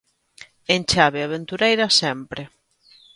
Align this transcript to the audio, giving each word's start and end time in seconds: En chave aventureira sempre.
En 0.75 0.81
chave 0.91 1.19
aventureira 1.21 1.87
sempre. 2.01 2.41